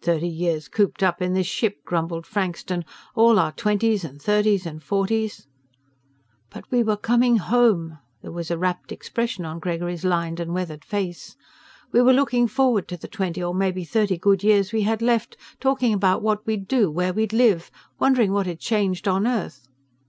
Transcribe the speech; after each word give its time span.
"Thirty 0.00 0.26
years 0.26 0.66
cooped 0.66 1.04
up 1.04 1.22
in 1.22 1.34
this 1.34 1.46
ship," 1.46 1.84
grumbled 1.84 2.26
Frankston. 2.26 2.84
"All 3.14 3.38
our 3.38 3.52
twenties 3.52 4.02
and 4.02 4.20
thirties 4.20 4.66
and 4.66 4.82
forties..." 4.82 5.46
"But 6.50 6.68
we 6.72 6.82
were 6.82 6.96
coming 6.96 7.36
home." 7.36 7.98
There 8.22 8.32
was 8.32 8.50
a 8.50 8.58
rapt 8.58 8.90
expression 8.90 9.44
on 9.44 9.60
Gregory's 9.60 10.04
lined 10.04 10.40
and 10.40 10.52
weathered 10.52 10.84
face. 10.84 11.36
"We 11.92 12.02
were 12.02 12.12
looking 12.12 12.48
forward 12.48 12.88
to 12.88 12.96
the 12.96 13.06
twenty 13.06 13.40
or 13.40 13.54
maybe 13.54 13.84
thirty 13.84 14.18
good 14.18 14.42
years 14.42 14.72
we 14.72 14.82
had 14.82 15.00
left, 15.00 15.36
talking 15.60 15.92
about 15.94 16.22
what 16.22 16.44
we'd 16.44 16.66
do, 16.66 16.90
where 16.90 17.12
we'd 17.12 17.32
live, 17.32 17.70
wondering 18.00 18.32
what 18.32 18.46
had 18.46 18.58
changed 18.58 19.06
on 19.06 19.28
Earth. 19.28 19.68